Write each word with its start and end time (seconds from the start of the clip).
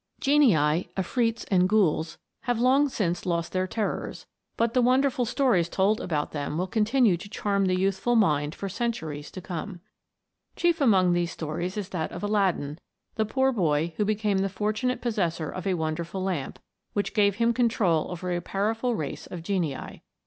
GENII, 0.19 0.89
afrits, 0.97 1.45
and 1.51 1.69
ghouls, 1.69 2.17
have 2.45 2.57
long 2.59 2.89
since 2.89 3.23
lost 3.23 3.51
their 3.51 3.67
terrors, 3.67 4.25
but 4.57 4.73
the 4.73 4.81
wonderful 4.81 5.25
stories 5.25 5.69
told 5.69 6.01
about 6.01 6.31
them 6.31 6.57
will 6.57 6.65
continue 6.65 7.15
to 7.17 7.29
charm 7.29 7.65
the 7.65 7.77
youthful 7.77 8.15
mind 8.15 8.55
for 8.55 8.67
cen 8.67 8.91
turies 8.91 9.29
to 9.29 9.41
come. 9.41 9.79
Chief 10.55 10.81
among 10.81 11.13
these 11.13 11.29
stories 11.29 11.77
is 11.77 11.89
that 11.89 12.11
of 12.11 12.23
Aladdin, 12.23 12.79
the 13.13 13.25
poor 13.25 13.51
boy, 13.51 13.93
who 13.97 14.03
became 14.03 14.39
the 14.39 14.47
fortu 14.49 14.85
nate 14.87 15.01
possessor 15.01 15.51
of 15.51 15.67
a 15.67 15.75
wonderful 15.75 16.23
lamp, 16.23 16.57
which 16.93 17.13
gave 17.13 17.35
him 17.35 17.53
control 17.53 18.09
over 18.09 18.31
a 18.31 18.41
powerful 18.41 18.95
race 18.95 19.27
of 19.27 19.43
genii. 19.43 20.01